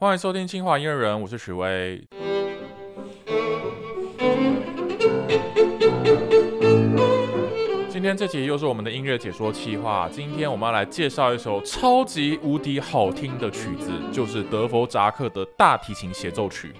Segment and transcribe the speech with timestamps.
[0.00, 2.00] 欢迎收听清华音乐人，我是许巍。
[7.90, 10.08] 今天这集又是我们的音乐解说企划。
[10.12, 16.72] 今天我们要来介绍一首超级无敌好听的曲子，就是德弗扎克的大提琴协奏曲。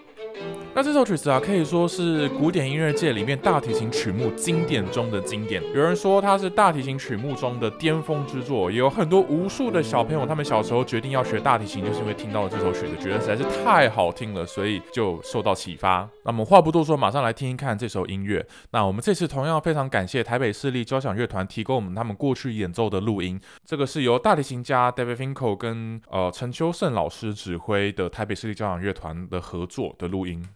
[0.79, 5.61] 那这首曲子啊，可以说是古典音乐界里面大提琴曲目经典中的经典。
[5.74, 16.08] 有人说它是大提琴曲目中的巅峰之作，也有很多无数的小朋友，他们小时候决定要学大提琴，就是因为听到了这首曲子，觉得实在是太好听了，所以就受到启发。
[16.25, 18.46] 那么话不多说，马上来听一看这首音乐。
[18.70, 30.46] 那我们这次同样非常感谢台北市立交响乐团提供我们他们过去演奏的录音，这个是由大提琴家 David Finkel 跟呃陈秋盛老师指挥的台北市立交响乐团的合作的录音。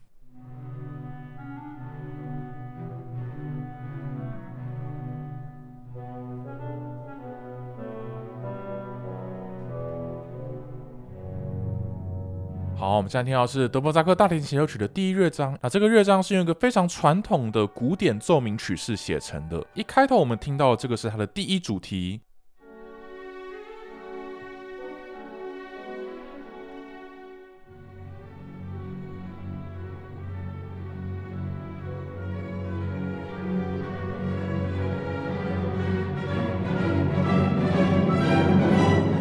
[12.83, 15.57] 好，我们现在听到是德伯扎克大提琴协奏曲的第一乐章。
[15.63, 19.65] 那这个乐章是用一个非常传统的古典奏鸣曲式写成的。
[19.75, 22.21] 一开头我们听到这个是它的第一主题。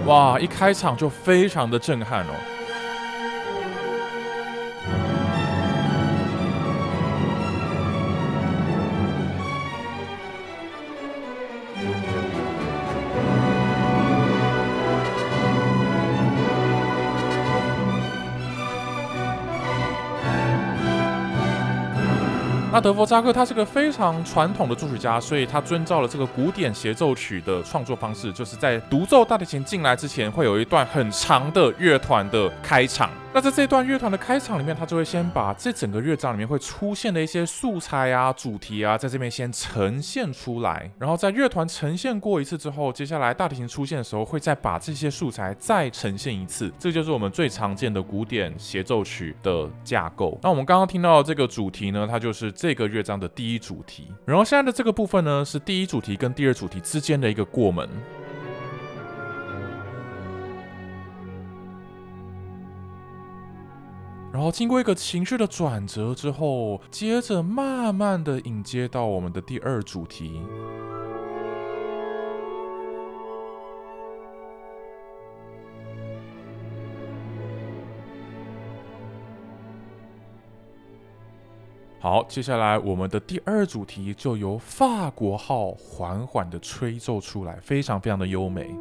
[0.08, 2.34] 哇，一开场就非常的震撼哦。
[22.74, 33.10] 那德弗扎克他是个非常传统的作曲家，所以他遵照了这个古典协奏曲的创作方式，就是在独奏大提琴进来之前，会有一段很长的乐团的开场。
[33.34, 46.70] 那在这段乐团的开场里面，他就会先把这整个乐章里面会出现的一些素材啊、主题啊，在这边先呈现出来，然后在乐团呈现过一次之后，接下来大提琴出现的时候，会再把这些素材再呈现一次。
[46.78, 50.38] 这就是我们最常见的古典协奏曲的架构。
[50.44, 54.12] 那我们刚刚听到这个主题呢，它就是这个乐章的第一主题。
[54.26, 57.88] 然后现在的这个部分呢，是第一主题跟第二主题之间的一个过门。
[64.42, 70.42] 然后经过一个情绪的转折之后，接着慢慢的引接到我们的第二主题。
[82.00, 88.76] 好，接下来我们的第二主题就由法国号缓缓的吹奏出来，非常非常的优美。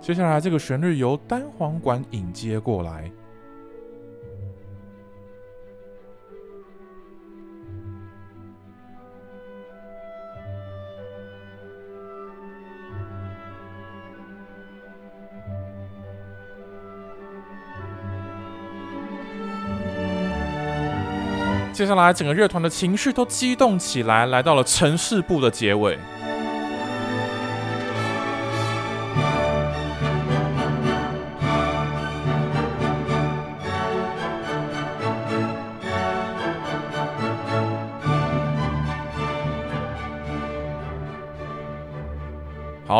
[0.00, 3.10] 接下来，这个旋律由单簧管引接过来。
[21.72, 25.96] 接下来，整个乐团的情绪都激动起来，来到了城市部的结尾。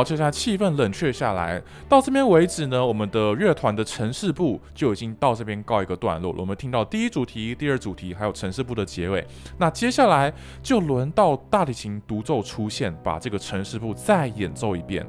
[0.00, 6.38] 好，接下气氛冷却下来，到这边为止呢，我们的乐团的城市部就已经到这边告一个段落了。
[6.40, 9.22] 我们听到第一主题、第二主题，还有城市部的结尾。
[9.58, 15.06] 那接下来就轮到大提琴独奏出现，把这个城市部再演奏一遍。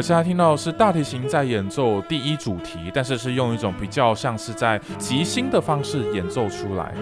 [0.00, 6.94] 现在听到的是大提琴在演奏第一主题，但是是用一种比较像是在即兴的方式演奏出来。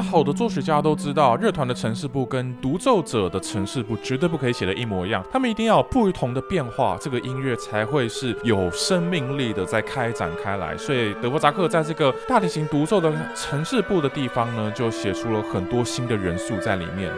[0.00, 10.76] 好的作曲家都知道，乐团的城市部跟独奏者的城市部绝对不可以写的一模一样，他们一定要有不同的变化，这个音乐才会是有生命力的在开展开来。
[10.76, 17.12] 所以德弗扎克在这个大提琴独奏的城市部的地方呢，就写出了很多新的元素在里面。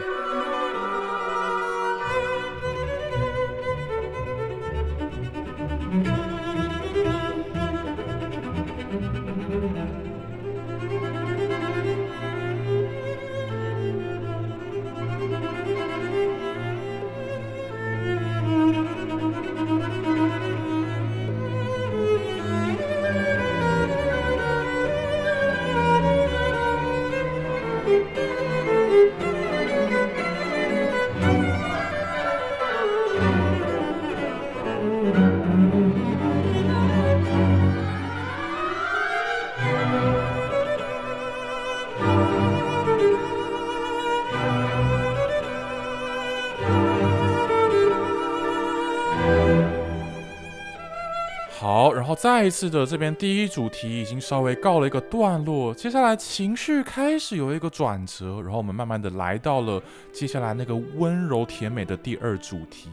[51.63, 59.81] 好，然后再一次的这边第一主题已经稍微告了一个段落，接下来情绪开始有一个转折，然后我们慢慢的来到了
[60.11, 62.89] 接下来那个温柔甜美的第二主题。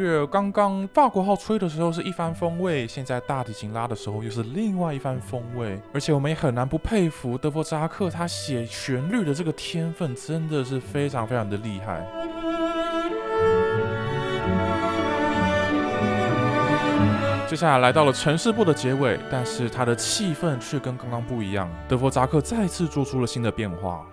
[0.00, 5.78] 乐，刚刚法国号吹的时候是一番风味，现在大提琴拉的时候又是另外一番风味。
[5.92, 12.04] 而且我们也很难不佩服德弗扎克他写旋律的这个天分，真的是非常非常的厉害。
[17.46, 21.68] 接下来来到了城市部的结尾，但是它的气氛却跟刚刚不一样。
[21.88, 24.06] 德弗扎克再次做出了新的变化。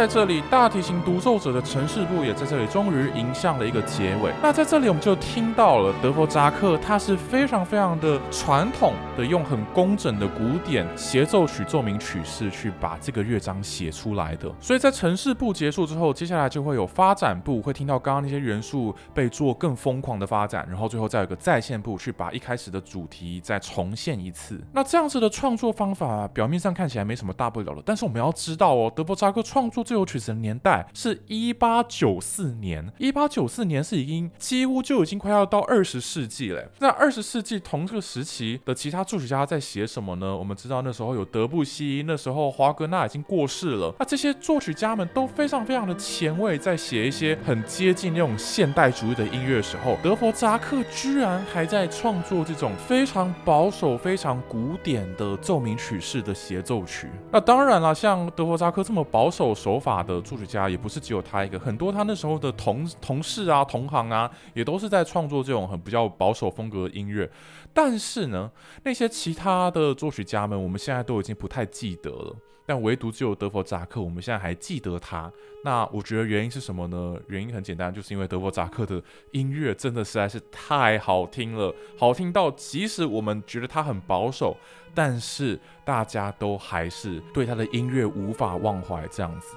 [0.00, 4.32] 在这里，大提琴独奏者的城市部也在这里终于迎向了一个结尾。
[4.42, 14.52] 那在这里，我们就听到了德弗扎克，他是非常非常的传统用很工整的古典协奏曲奏鸣曲式去把这个乐章写出来的。
[14.60, 24.60] 所以在城市部结束之后，接下来就会有发展部，会听到刚刚那些元素被做更疯狂的发展，然后最后再有个再现部，去把一开始的主题再重现一次。
[24.72, 36.66] 那这样子的创作方法，表面上看起来没什么大不了的，但是我们要知道哦，德弗扎克创创作这首曲子的年代是一八九四年，一八九四年是已经几乎就已经快要到二十世纪了。
[36.78, 40.36] 那二十世纪同这个时期的其他作曲家在写什么呢？
[40.36, 43.92] 我们知道那时候有德布西，那时候华格纳已经过世了。
[43.98, 57.08] 那这些作曲家们都非常非常的前卫，在写一些很接近那种现代主义的音乐的时候，德弗扎克居然还在创作这种非常保守、非常古典的奏鸣曲式的协奏曲。
[57.32, 59.40] 那当然了，像德弗扎克这么保守。
[59.40, 67.26] 手手法的作曲家也不是只有他一个，很多他那时候的同同事啊、同行啊，也都是在创作这种很比较保守风格的音乐。
[67.72, 68.50] 但是呢，
[68.82, 72.36] 那些些其他的作曲家们，我们现在都已经不太记得了。
[72.66, 75.32] 但唯独只有德弗扎克，我们现在还记得他。
[75.64, 77.16] 那我觉得原因是什么呢？
[77.26, 79.02] 原因很简单，就是因为德弗扎克的
[79.32, 84.56] 音乐真的实在是太好听了，好听到即使我们觉得他很保守，
[84.94, 89.56] 但是大家都还是对他的音乐无法忘怀这样子。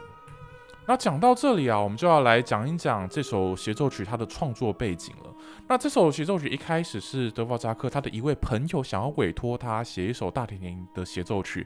[0.88, 5.30] 那讲到这里啊，我们就要来讲一讲这首协奏曲它的创作背景了。
[5.68, 11.66] 那这首协奏曲一开始是德弗扎克他的一位朋友想要委托他写一首大提琴的协奏曲，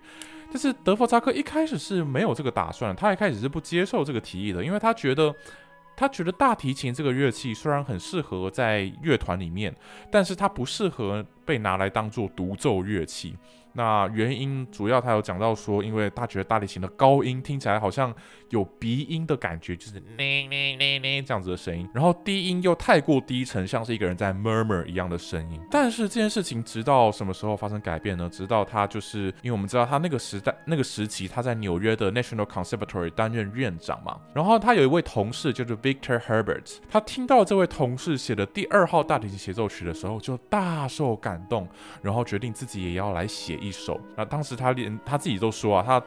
[0.52, 5.34] 但是德弗扎克一开始是没有这个打算，他一开始是不接受这个提议的，因为他觉得
[5.96, 9.76] 他觉得大提琴这个乐器虽然很适合在乐团里面，
[10.12, 13.36] 但是它不适合被拿来当做独奏乐器。
[13.74, 18.14] 那原因主要他有讲到说，因为他觉得大提琴的高音听起来好像
[18.50, 25.62] 有鼻音的感觉，就是呢呢呢呢这样子的声音，然后低音又太过低沉，像是一个人在 murmur 一样的声音。
[25.70, 28.28] 但是这件事情直到什么时候发生改变呢？
[28.32, 41.68] 直到他就是因为我们知道他那个时代那个时期他在纽约的 National Conservatory 担任院长嘛，然后他有一位同事就是 Victor Herbert，他听到这位同事写的第二号大提琴协奏曲的时候，就大受感动，
[42.02, 43.68] 然后决定自己也要来写一。
[43.68, 46.02] 一首，那当时他连他自己都说啊，他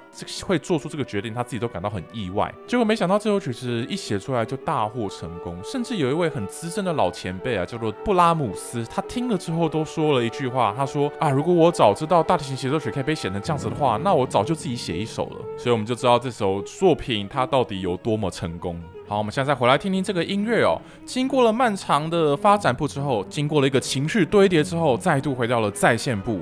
[0.47, 2.52] 会做出这个决定，他自己都感到很意外。
[2.66, 15.37] 结果没想到这首曲子一写出来就大获成功，甚至有一位很资深的老前辈啊，叫做布拉姆斯，他听了之后都说了一句话，他说啊，如果我早知道大提琴协奏曲可以被写成这样子的话，那我早就自己写一首了。
[15.56, 18.80] 所以我们就知道这首作品它到底有多么成功。
[19.08, 20.80] 好，我们现在再回来听听这个音乐哦。
[21.04, 26.40] 经过了漫长的发展部之后，经过了一个情绪堆叠之后，再度回到了在线部。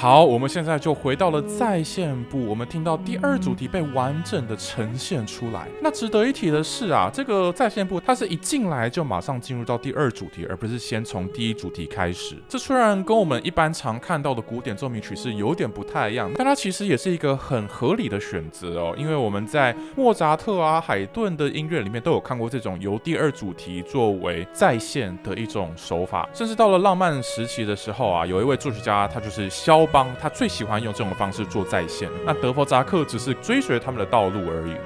[0.00, 5.66] 好，我们现在就回到了在线部，我们听到第二主题被完整的呈现出来。
[5.82, 12.36] 那值得一提的是啊，这个在线部它是一进来就马上进入到第二主题，而不是先从第一主题开始。
[12.48, 18.94] 这虽然跟我们一般常看到的古典奏鸣曲是有点不太一样，但它其实也是一个很合理的选择哦。
[18.96, 29.87] 因为我们在莫扎特啊、海顿的音乐里面都有看过这种由第二主题作为再现的一种手法，甚至到了浪漫时期的时候啊，有一位作曲家他就是肖。
[29.92, 34.76] 邦他最喜欢用这种方式做在线，那德弗扎克只是追随他们的道路而已。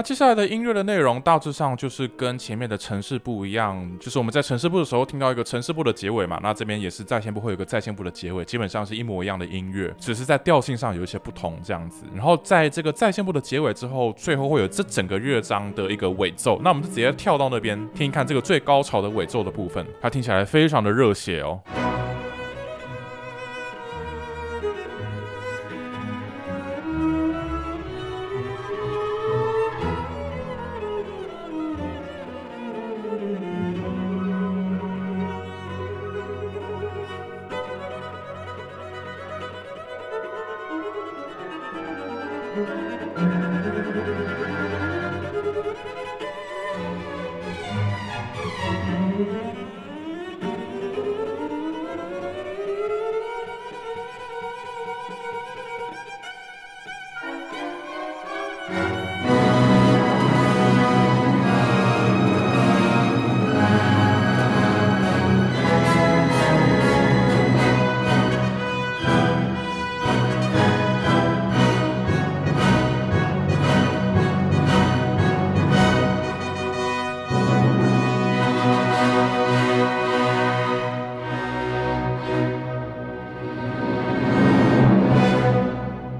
[0.00, 12.06] 那接下来的音乐的内容大致上就是跟前面的城市部一样，就是我们在城市部的时候听到一个城市部的结尾嘛，那这边也是在线部会有个在线部的结尾，基本上是一模一样的音乐，只是在调性上有一些不同这样子。
[12.14, 21.60] 然后在这个在线部的结尾之后，最后会有这整个乐章的一个尾奏，那我们就直接跳到那边听一看这个最高潮的尾奏的部分，它听起来非常的热血哦。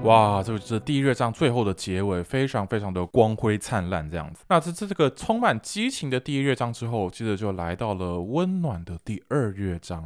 [0.03, 4.43] 哇，这是第一乐章最后的结尾，非常非常的光辉灿烂，这样子。
[4.49, 10.03] 那这这这个充满激情的第一乐章之后，接着就来到了温暖的第二乐章。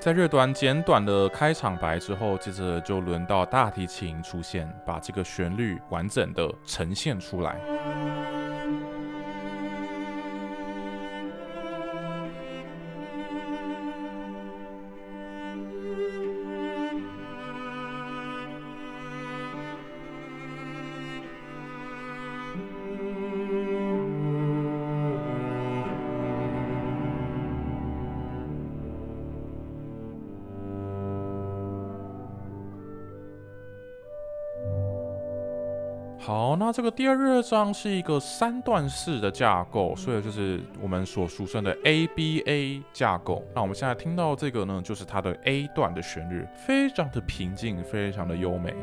[0.00, 7.58] 在略短简短的开场白之后，接着就轮到大提琴出现，把这个旋律完整的呈现出来。
[36.68, 43.42] 那这个第二乐章是一个三段式的架构，所以就是我们所俗称的 ABA 架构。
[43.54, 48.74] 那我们现在听到这个呢，就是它的 A 段的旋律，非常的平静，非常的优美。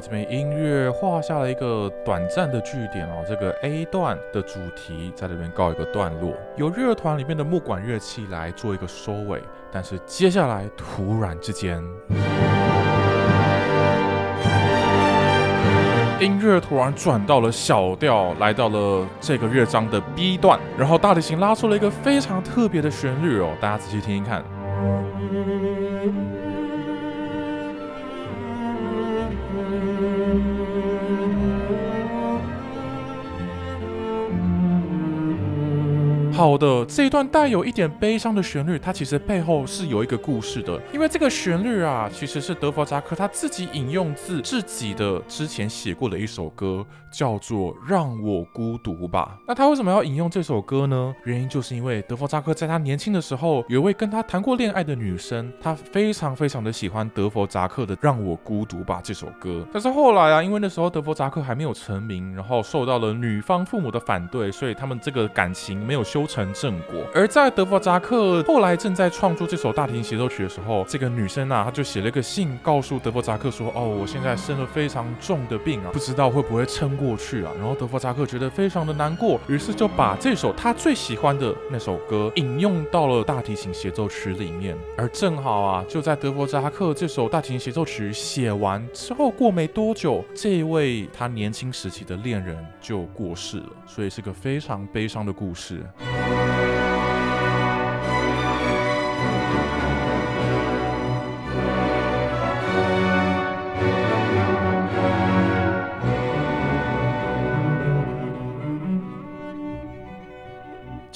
[0.00, 3.24] 这边音乐画下了一个短暂的句点哦。
[3.28, 9.42] 这个 A 段的主题在这边告一个段落，由乐团里面的木管乐器来做一个收尾。
[9.72, 11.82] 但是接下来突然之间，
[16.20, 23.50] 音乐突然转到了小调，来到了这个乐章的 B 段，然后大提琴拉出了一个非常特别的旋律哦。
[23.60, 24.44] 大家仔细听听看。
[36.34, 40.80] 好的，这一段带有一点悲伤的旋律，它其实背后是有一个故事的。
[40.92, 49.38] 因为这个旋律啊，其实是德弗扎克他自己引用自自己的之前写过的一首歌，叫做《让我孤独吧》。
[49.46, 51.14] 那他为什么要引用这首歌呢？
[51.22, 59.64] 原因就是因为德弗扎克在他年轻的时候，有一位跟他谈过恋爱的女生，他非常非常的喜欢德弗扎克的《让我孤独吧》这首歌。
[59.72, 66.23] 但是后来啊，因为那时候德弗扎克还没有成名，然后受到了女方父母的反对，所以他们这个感情没有修。
[66.26, 67.04] 成正果。
[67.14, 84.76] 而在德弗扎克后来正在创作这首大提琴协奏曲的时候，这个女生啊，她就写了一个信，告诉德弗扎克说：“哦，我现在生了非常重的病啊，不知道会不会撑过去啊。”然后德弗扎克觉得非常的难过，于是就把这首他最喜欢的那首歌引用到了大提琴协奏曲里面。
[84.96, 95.84] 而正好啊，就在德弗扎克这首大提琴协奏曲写完之后，过没多久，这位他年轻时期的恋人就过世了，所以是个非常悲伤的故事。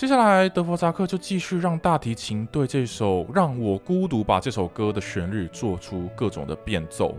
[0.08, 7.14] 接下来，德弗扎克就继续让大提琴对这首《让我孤独把》这首歌的旋律做出各种的变奏。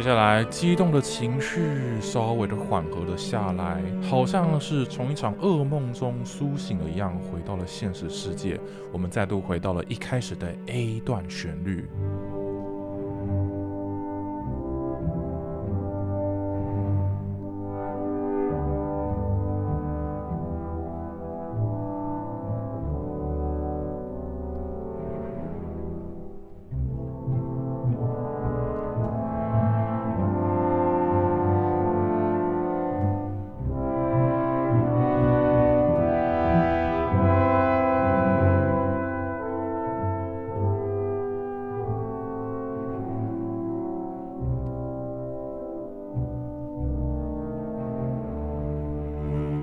[0.00, 1.60] 接下来，激动的情绪
[2.00, 8.58] 稍微的缓和了下来，好像是从一场噩梦中苏醒了一样，回到了现实世界。
[8.90, 11.86] 我们再度回到了一开始的 A 段旋律。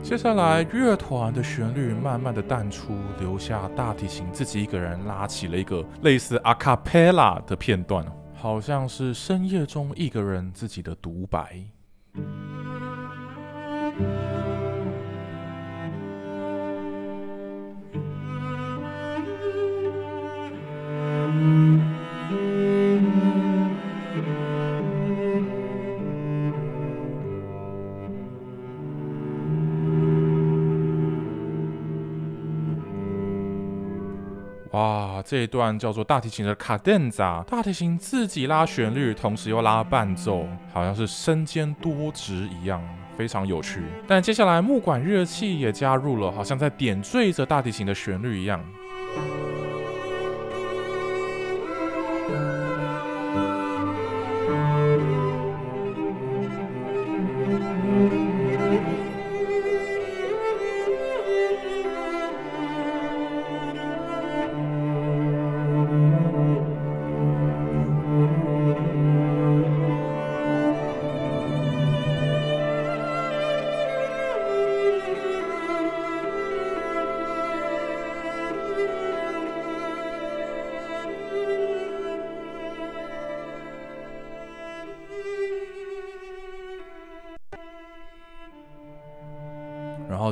[0.08, 11.62] 接下来，乐团的旋律慢慢的淡出，留下大提琴自己一个人拉起了一个类似 a cappella 的片段，好像是深夜中一个人自己的独白。
[35.30, 42.82] 这一段叫做大提琴的卡顿扎，大提琴自己拉旋律，同时又拉伴奏，好像是身兼多职一样，
[43.18, 43.82] 非常有趣。
[44.08, 48.64] 但接下来木管乐器也加入了，好像在点缀着大提琴的旋律一样。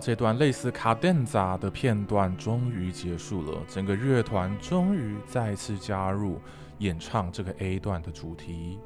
[0.05, 6.39] 这段类似卡顿扎的片段终于结束了，整个乐团终于再次加入
[6.77, 8.77] 演唱这个 A 段的主题。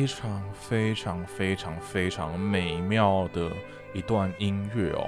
[0.00, 3.50] 非常非常非常非常美妙的
[3.92, 5.06] 一段音乐哦！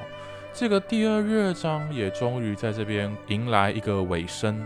[0.53, 4.63] 这个第二乐章也终于在这边迎来一个尾声。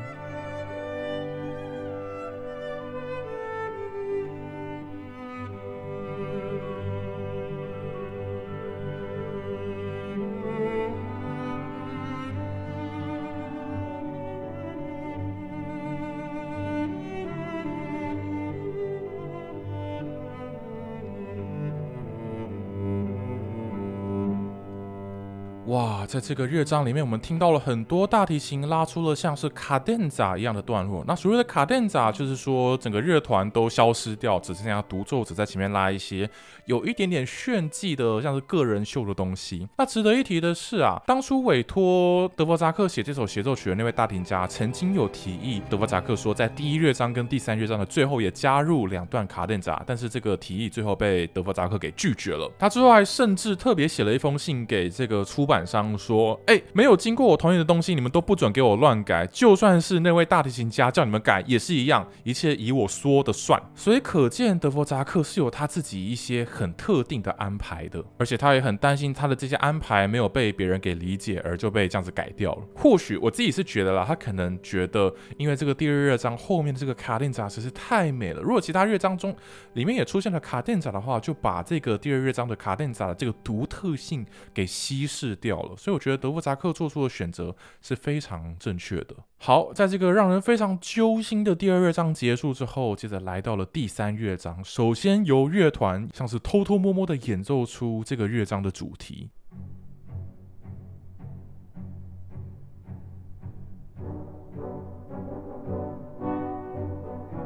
[26.17, 31.05] 在这个乐章里面，我们听到了很多大提琴拉出了像是卡顿扎一样的段落。
[31.07, 36.29] 那所谓的卡顿扎，就是说整个乐团都消失掉，只剩下独奏者在前面拉一些
[36.65, 39.69] 有一点点炫技的，像是个人秀的东西。
[39.77, 52.51] 那值得一提的是啊，当初委托德弗扎克写这首协奏曲的那位大提琴家，曾经有提议德弗扎克说，在第一乐章跟第三乐章的最后也加入两段卡顿扎，但是这个提议最后被德弗扎克给拒绝了。
[52.59, 55.47] 他之后还甚至特别写了一封信给这个出。
[55.47, 59.27] 版商说：“哎，没有经过我同意的东西，你们都不准给我乱改。
[59.27, 63.61] 就算是那位大提琴家叫你们改，也是一样，一切以我说的算。
[63.75, 72.63] 所以可见德弗扎克是有他自己一些很特定的安排的，而且他也很担心他的这些安排没有被别人给理解，而就被这样子改掉了。
[72.75, 79.35] 或许我自己是觉得啦，他可能觉得，因为这个第二乐章后面的这个卡顿扎实是太美了，如果其他乐章中
[79.75, 89.15] 里面也出现了卡顿扎的话，就把这个第二乐章的卡顿扎的这个独特性给稀释。”掉了，所以我觉得德弗扎克做出的选择是非常正确的。
[89.39, 94.65] 好，在这个让人非常揪心的第二乐章结束之后，接着来到了第三乐章。
[94.65, 99.31] 首先由乐团像是偷偷摸摸的演奏出这个乐章的主题。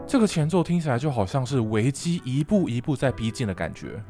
[0.06, 4.02] 这个前奏听起来就好像是危机一步一步在逼近的感觉。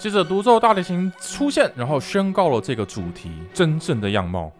[0.00, 4.50] 接着独奏大提琴出现，然后宣告了这个主题真正的样貌。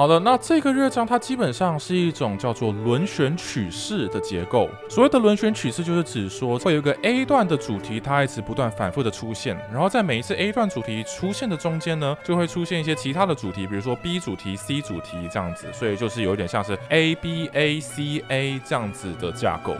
[0.00, 4.66] 好的，那这个乐章它基本上是一种叫做轮旋曲式的结构。
[4.88, 19.76] 所谓的轮旋曲式，就是指说会有一个 A 段的主题，它一直不断反复的出现，然后在每一次 A 段主题出现的中间呢，就会出现一些其他的主题，比如说 B 主题、C 主题这样子，所以就是有点像是 A B A C A 这样子的架构。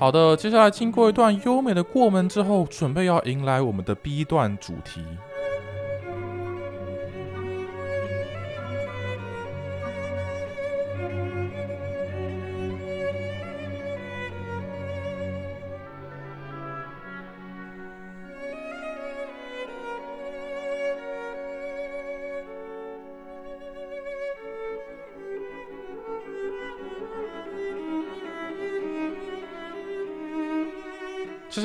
[0.00, 5.04] 好的，接下来经过一段优美的过门之后，准备要迎来我们的 B 段主题。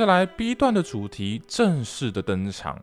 [0.06, 2.80] 来 B 段的主题正式的登场。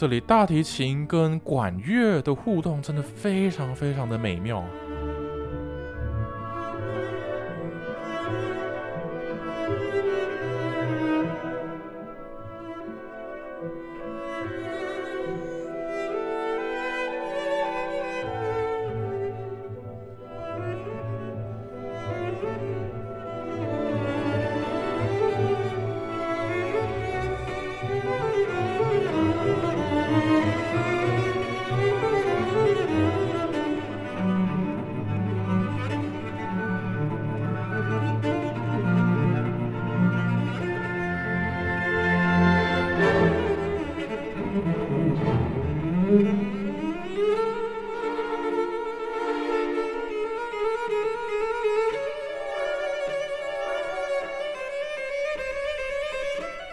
[0.00, 4.64] 这里大提琴跟管乐的互动真的非常非常的美妙。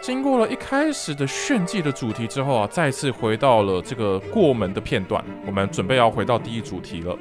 [0.06, 7.18] 经过了一开始的炫技的主题之后啊，再次回到了这个过门的片段，我们准备要回到第一主题了。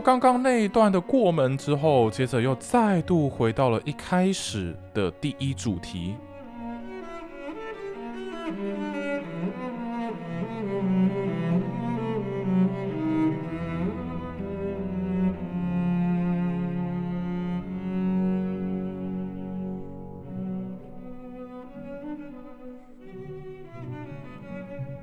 [0.00, 6.14] 刚刚那一段的过门之后，接着又再度回到了一开始的第一主题。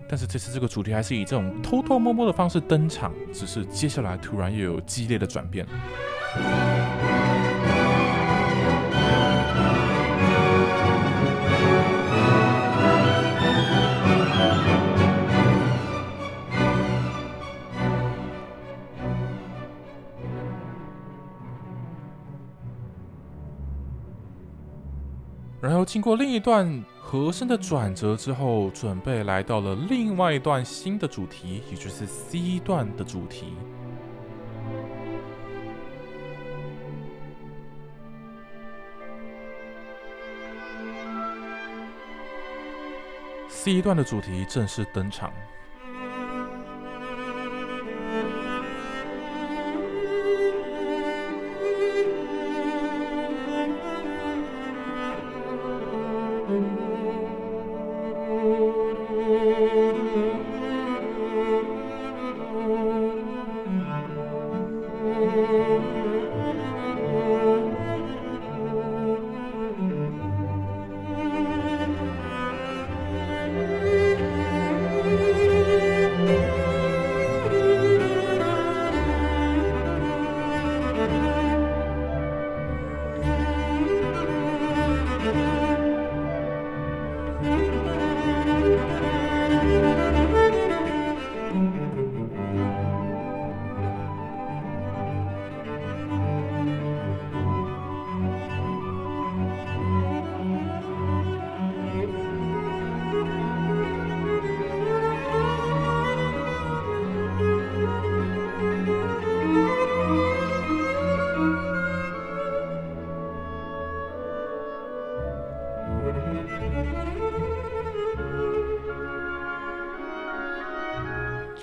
[0.07, 5.65] 但是这次这个主题还是以这种偷偷摸摸的方式登场，只是接下来突然又有激烈的转变。
[25.59, 26.83] 然后经过另一段。
[27.13, 33.54] 和声的转折之后，准备来到了另外一段新的主题，也就是 C 段的主题。
[43.47, 45.32] C 段的主题正式登场。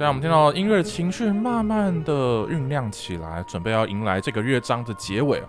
[0.00, 5.42] 现在我们听到音乐情绪慢慢的酝酿起来，准备要迎来这个乐章的结尾。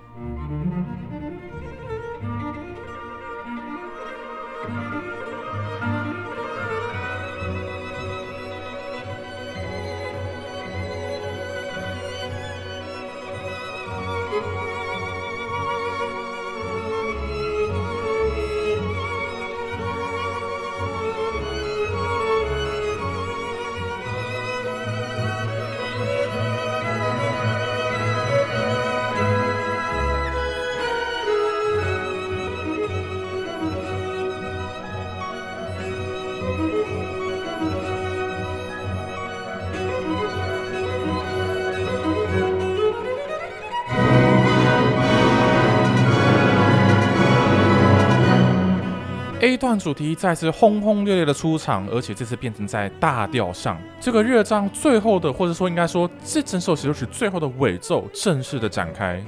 [49.52, 53.78] 一段主题再次轰轰烈烈的出场，而且这次变成在大调上。
[54.00, 59.22] 这个乐章最后的，或者说应该说这整首协奏曲最后的尾奏正式的展开。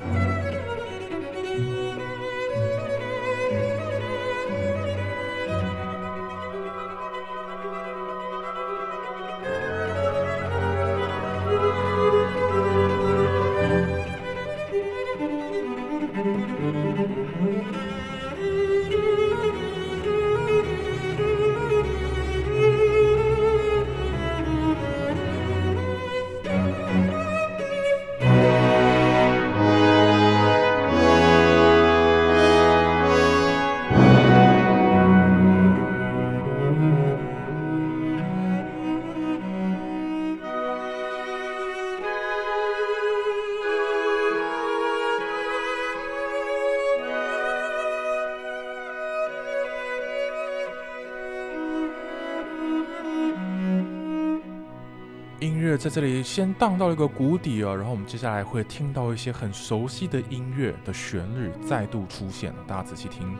[55.83, 63.35] 在这里先荡到了一个谷底啊，然后我们接下来会听到一些很熟悉的音乐的旋律再度出现，大家仔细听。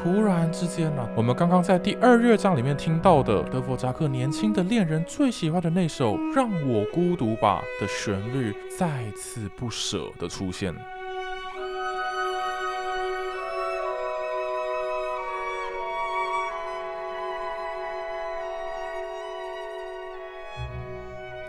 [0.00, 10.72] 突然之间呢，我们刚刚在第二乐章里面听到的德弗扎克年轻的恋人最喜欢的那首《让我孤独吧》的旋律再次不舍的出现。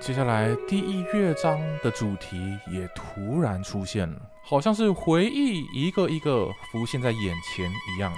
[0.10, 4.20] 接下来第一乐章的主题也突然出现了。
[4.42, 8.12] 好像是回忆一个一个浮现在眼前一样。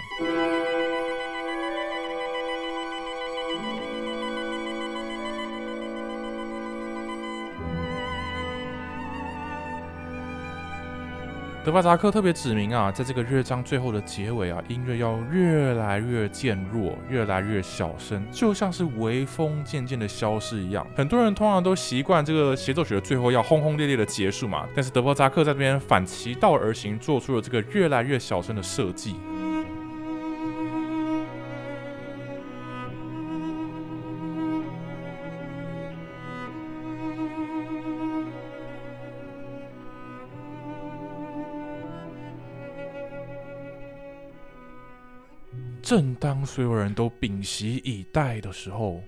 [11.63, 20.87] 德巴扎克特别指明啊，在这个乐章最后的结尾啊，音乐要越来越渐弱，越来越小声，就像是微风渐渐的消失一样。
[20.95, 29.15] 很多人通常都习惯这个协奏曲的最后要轰轰烈烈的结束嘛，但是德巴扎克在这边反其道而行，做出了这个越来越小声的设计。
[45.91, 49.03] 正当所有人都屏息以待的时候。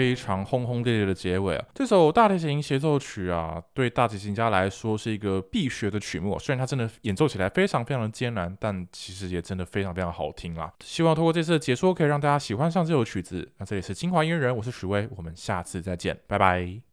[0.00, 1.64] 非常轰轰烈烈的结尾啊！
[1.74, 6.38] 这首大提琴协奏曲啊，对大提琴家来说是一个必学的曲目。
[6.38, 10.72] 虽然它真的演奏起来非常非常的艰难，但其实也真的非常非常好听啦。
[10.82, 13.46] 希望通过这次的解说，可以让大家喜欢上这首曲子。
[13.58, 16.80] 那这里是清华音乐人，我是许巍，我们下次再见，拜拜。